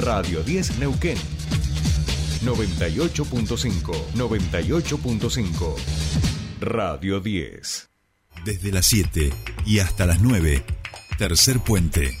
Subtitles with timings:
[0.00, 1.18] Radio 10 Neuquén.
[2.42, 5.76] 98.5, 98.5.
[6.60, 7.90] Radio 10.
[8.44, 9.30] Desde las 7
[9.66, 10.64] y hasta las 9.
[11.18, 12.16] Tercer puente.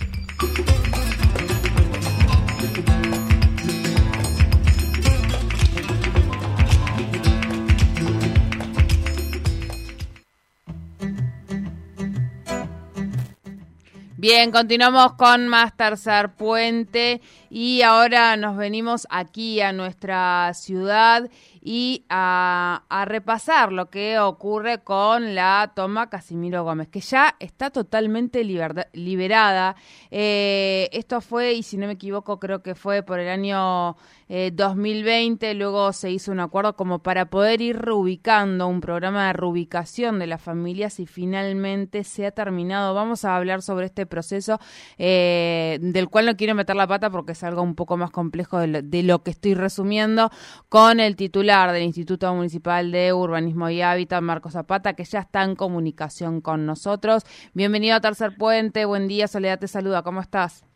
[14.20, 21.28] Bien, continuamos con más Tercer Puente y ahora nos venimos aquí a nuestra ciudad
[21.60, 28.44] y a, repasar lo que ocurre con la toma Casimiro Gómez, que ya está totalmente
[28.44, 29.76] liberada.
[30.10, 33.96] Eh, esto fue, y si no me equivoco, creo que fue por el año
[34.30, 39.32] 2020, eh, luego se hizo un acuerdo como para poder ir reubicando un programa de
[39.32, 42.94] reubicación de las familias y finalmente se ha terminado.
[42.94, 44.60] Vamos a hablar sobre este proceso
[44.98, 48.58] eh, del cual no quiero meter la pata porque es algo un poco más complejo
[48.58, 50.30] de lo, que estoy resumiendo
[50.68, 55.42] con el titular del Instituto Municipal de Urbanismo y Hábitat, Marco Zapata, que ya está
[55.42, 57.24] en comunicación con nosotros.
[57.54, 60.66] Bienvenido a Tercer Puente, buen día, Soledad te saluda, ¿cómo estás?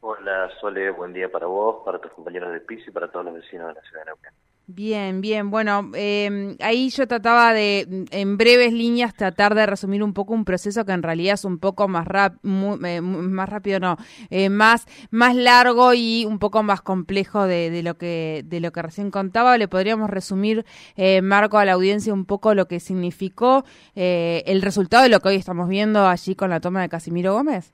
[0.00, 3.34] Hola Sole, buen día para vos, para tus compañeros de piso y para todos los
[3.34, 4.47] vecinos de la ciudad de Neuquén.
[4.70, 5.50] Bien, bien.
[5.50, 10.44] Bueno, eh, ahí yo trataba de, en breves líneas, tratar de resumir un poco un
[10.44, 13.96] proceso que en realidad es un poco más, rap, eh, más rápido, no,
[14.28, 18.70] eh, más, más largo y un poco más complejo de, de, lo que de lo
[18.70, 19.56] que recién contaba.
[19.56, 23.64] Le podríamos resumir, eh, Marco, a la audiencia un poco lo que significó
[23.96, 27.32] eh, el resultado de lo que hoy estamos viendo allí con la toma de Casimiro
[27.32, 27.72] Gómez.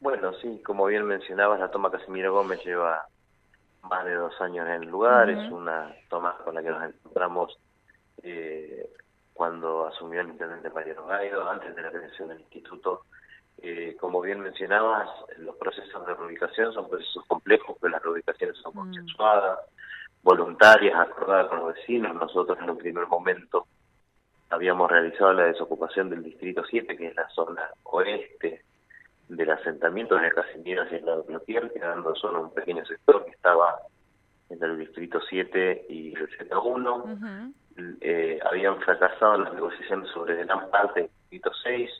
[0.00, 3.06] Bueno, sí, como bien mencionabas, la toma Casimiro Gómez lleva
[3.88, 7.58] más de dos años en el lugar, es una toma con la que nos encontramos
[8.22, 8.88] eh,
[9.32, 13.02] cuando asumió el intendente Mariano Gaido, antes de la creación del instituto.
[13.58, 18.72] Eh, como bien mencionabas, los procesos de reubicación son procesos complejos, pero las reubicaciones son
[18.72, 19.60] consensuadas,
[20.22, 22.14] voluntarias, acordadas con los vecinos.
[22.14, 23.66] Nosotros en un primer momento
[24.50, 28.65] habíamos realizado la desocupación del distrito 7, que es la zona oeste
[29.28, 33.32] del asentamiento de Casimiro hacia el lado de Clotier, quedando solo un pequeño sector que
[33.32, 33.80] estaba
[34.48, 37.52] entre el distrito 7 y el Z1.
[38.00, 41.90] Eh, habían fracasado las negociaciones sobre gran parte del distrito 6.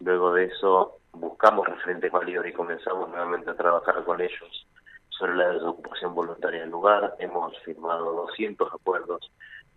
[0.00, 4.66] Luego de eso buscamos referentes válidos y comenzamos nuevamente a trabajar con ellos
[5.08, 7.16] sobre la desocupación voluntaria del lugar.
[7.18, 9.30] Hemos firmado 200 acuerdos.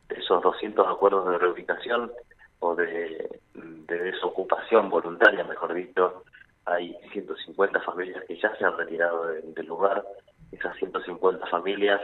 [0.09, 2.11] De esos 200 acuerdos de reubicación
[2.59, 6.23] o de, de desocupación voluntaria, mejor dicho,
[6.65, 10.03] hay 150 familias que ya se han retirado del lugar.
[10.51, 12.01] Esas 150 familias,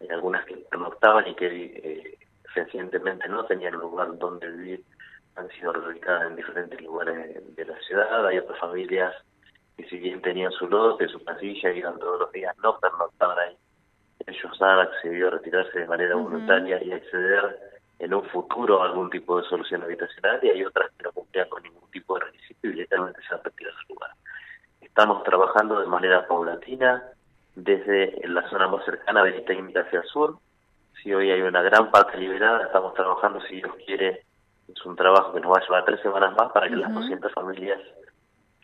[0.00, 2.18] hay algunas que no estaban y que eh,
[2.54, 4.84] recientemente no tenían lugar donde vivir,
[5.36, 8.26] han sido reubicadas en diferentes lugares de la ciudad.
[8.26, 9.14] Hay otras familias
[9.76, 12.78] que si bien tenían su lote, su casilla, iban todos los días, no
[13.10, 13.56] estaban ahí.
[14.26, 17.58] Ellos han accedido a retirarse de manera voluntaria y acceder
[17.98, 21.48] en un futuro a algún tipo de solución habitacional y hay otras que no cumplían
[21.48, 22.24] con ningún tipo de
[22.62, 24.10] y literalmente se han retirado su lugar.
[24.80, 27.02] Estamos trabajando de manera paulatina
[27.54, 30.38] desde la zona más cercana de técnica hacia el sur.
[31.02, 34.22] Si hoy hay una gran parte liberada, estamos trabajando, si Dios quiere,
[34.68, 37.32] es un trabajo que nos va a llevar tres semanas más para que las 200
[37.32, 37.80] familias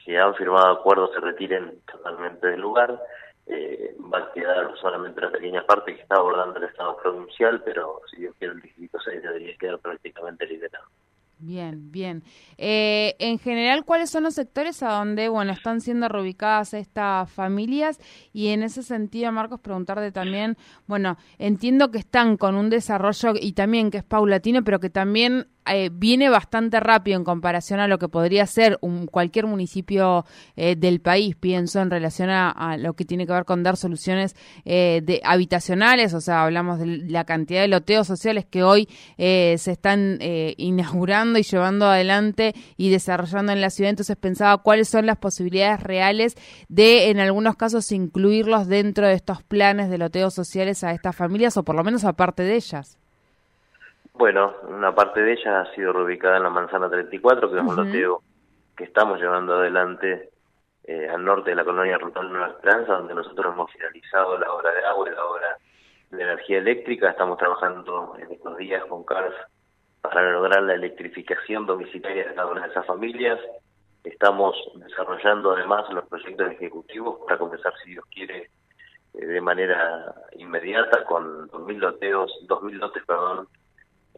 [0.04, 2.98] que han firmado acuerdos se retiren totalmente del lugar.
[3.47, 8.00] Eh, va a quedar solamente una pequeña parte que está abordando el Estado provincial, pero
[8.10, 10.86] si Dios quiere el Distrito 6 debería quedar prácticamente liberado.
[11.41, 12.25] Bien, bien.
[12.56, 18.00] Eh, en general, ¿cuáles son los sectores a donde, bueno, están siendo reubicadas estas familias?
[18.32, 20.56] Y en ese sentido, Marcos, preguntarte también,
[20.88, 25.47] bueno, entiendo que están con un desarrollo y también que es paulatino, pero que también
[25.74, 30.24] eh, viene bastante rápido en comparación a lo que podría ser un, cualquier municipio
[30.56, 34.36] eh, del país, pienso, en relación a, lo que tiene que ver con dar soluciones
[34.64, 39.54] eh, de habitacionales, o sea, hablamos de la cantidad de loteos sociales que hoy se
[39.54, 40.18] están
[40.56, 45.82] inaugurando y llevando adelante y desarrollando en la ciudad, entonces pensaba cuáles son las posibilidades
[45.82, 46.36] reales
[46.68, 51.56] de, en algunos casos, incluirlos dentro de estos planes de loteos sociales a estas familias,
[51.56, 52.98] o por lo menos aparte de ellas.
[54.18, 57.76] Bueno, una parte de ella ha sido reubicada en la manzana 34, que es un
[57.76, 58.20] loteo
[58.76, 60.30] que estamos llevando adelante
[60.82, 64.72] eh, al norte de la colonia Rutal Nueva Esperanza, donde nosotros hemos finalizado la obra
[64.72, 65.56] de agua y la obra
[66.10, 67.10] de energía eléctrica.
[67.10, 69.36] Estamos trabajando en estos días con CARF
[70.00, 73.38] para lograr la electrificación domiciliaria de cada una de esas familias.
[74.03, 78.50] Estamos desarrollando además los proyectos ejecutivos para comenzar, si Dios quiere,
[79.14, 83.47] eh, de manera inmediata con 2.000 loteos, 2.000 lotes, perdón,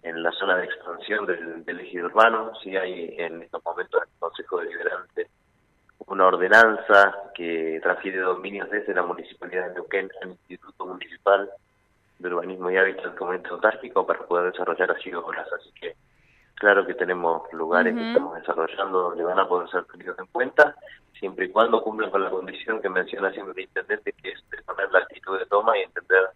[0.03, 4.19] en la zona de expansión del, del ejido urbano, sí hay en estos momentos el
[4.19, 5.29] Consejo Deliberante
[6.11, 11.49] una ordenanza que transfiere dominios desde la Municipalidad de Neuquén al Instituto Municipal
[12.19, 15.47] de Urbanismo y Hábitat Comento Autárquico para poder desarrollar así obras.
[15.53, 15.95] Así que
[16.57, 20.75] claro que tenemos lugares que estamos desarrollando donde van a poder ser tenidos en cuenta,
[21.19, 24.63] siempre y cuando cumplan con la condición que menciona siempre el intendente, que es de
[24.63, 26.31] poner la actitud de toma y entender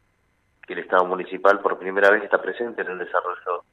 [0.66, 3.64] que el Estado municipal por primera vez está presente en el desarrollo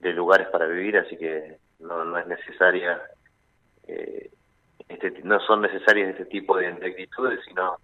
[0.00, 3.00] de lugares para vivir, así que no, no es necesaria,
[3.86, 4.30] eh,
[4.88, 7.76] este, no son necesarias este tipo de, actitudes, sino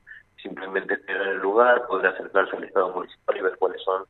[0.43, 4.05] simplemente esperar el lugar, poder acercarse al Estado municipal y ver cuáles son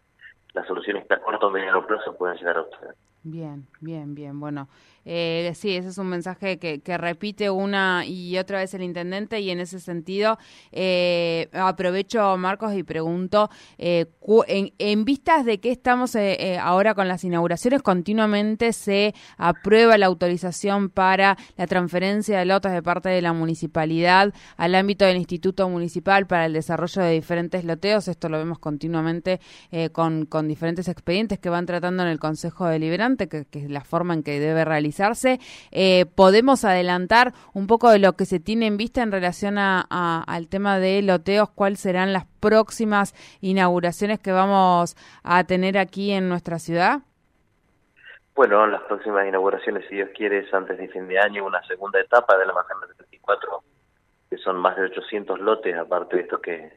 [0.55, 2.95] las soluciones que a corto o mediano plazo pueden llegar a obtener.
[3.23, 4.41] Bien, bien, bien.
[4.41, 4.71] Bueno,
[5.05, 9.41] eh, sí, ese es un mensaje que, que, repite una y otra vez el intendente
[9.41, 10.39] y en ese sentido
[10.73, 14.07] eh, aprovecho, Marcos, y pregunto, eh,
[14.47, 19.99] en, en, vistas de que estamos eh, eh, ahora con las inauguraciones, continuamente se aprueba
[19.99, 25.19] la autorización para la transferencia de lotes de parte de la municipalidad al ámbito del
[25.19, 28.09] Instituto Municipal para el desarrollo de diferentes loteos.
[28.09, 29.41] Esto lo vemos continuamente
[29.93, 34.15] con, con diferentes expedientes que van tratando en el Consejo Deliberante que, es la forma
[34.15, 35.39] en que debe realizarse.
[35.71, 39.81] Eh, ¿Podemos adelantar un poco de lo que se tiene en vista en relación a,
[40.27, 41.51] al tema de loteos?
[41.51, 47.01] ¿Cuáles serán las próximas inauguraciones que vamos a tener aquí en nuestra ciudad?
[48.35, 52.01] Bueno, las próximas inauguraciones, si Dios quiere, es antes de fin de año, una segunda
[52.01, 53.63] etapa de la Manzana 34,
[54.31, 56.73] que son más de 800 lotes, aparte de esto que,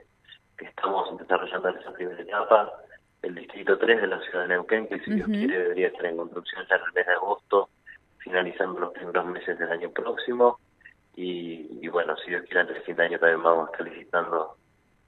[0.58, 2.83] que estamos desarrollando en esa primera etapa
[3.24, 6.18] el distrito 3 de la ciudad de Neuquén, que si Dios quiere debería estar en
[6.18, 7.70] construcción ya en el mes de agosto,
[8.20, 10.60] finalizando los primeros meses del año próximo.
[11.16, 14.58] Y, bueno, si Dios quiere, antes del fin de año también vamos a estar licitando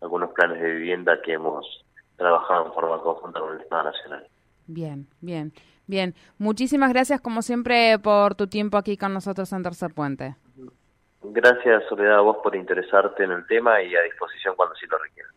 [0.02, 1.84] algunos planes de vivienda que hemos
[2.16, 4.28] trabajado en forma conjunta con el Estado Nacional.
[4.68, 5.52] Bien, bien,
[5.86, 6.16] bien.
[6.38, 10.36] Muchísimas gracias, como siempre, por tu tiempo aquí con nosotros en Tercer Puente.
[11.22, 14.98] Gracias, Soledad, a vos por interesarte en el tema y a disposición cuando sí lo
[15.00, 15.30] requiera.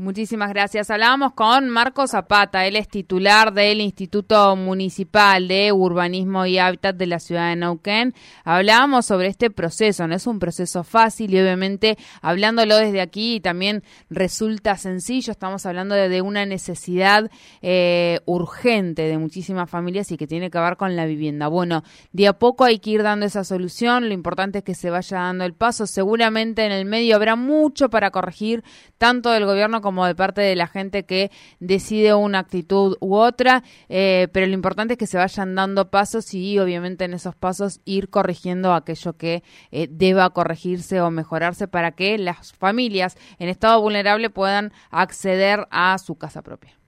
[0.00, 0.90] Muchísimas gracias.
[0.90, 7.06] Hablábamos con Marco Zapata, él es titular del Instituto Municipal de Urbanismo y Hábitat de
[7.06, 8.14] la ciudad de Neuquén.
[8.42, 13.82] Hablábamos sobre este proceso, no es un proceso fácil y obviamente hablándolo desde aquí también
[14.08, 15.32] resulta sencillo.
[15.32, 17.30] Estamos hablando de, una necesidad
[17.60, 21.48] eh, urgente de muchísimas familias y que tiene que ver con la vivienda.
[21.48, 21.82] Bueno,
[22.12, 24.08] de a poco hay que ir dando esa solución.
[24.08, 25.86] Lo importante es que se vaya dando el paso.
[25.86, 28.64] Seguramente en el medio habrá mucho para corregir,
[28.96, 33.16] tanto del gobierno como como de parte de la gente que decide una actitud u
[33.16, 37.34] otra, eh, pero lo importante es que se vayan dando pasos y obviamente en esos
[37.34, 39.42] pasos ir corrigiendo aquello que
[39.72, 45.98] eh, deba corregirse o mejorarse para que las familias en estado vulnerable puedan acceder a
[45.98, 46.79] su casa propia.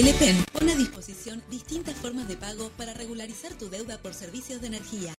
[0.00, 4.62] El EPEN pone a disposición distintas formas de pago para regularizar tu deuda por servicios
[4.62, 5.08] de energía.